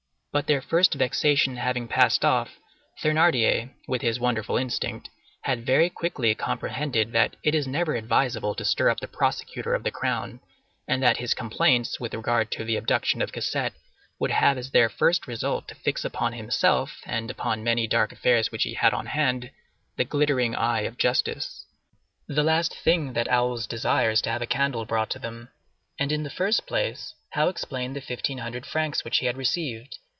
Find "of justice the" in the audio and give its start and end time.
20.83-22.41